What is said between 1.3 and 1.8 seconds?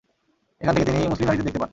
দেখতে পান।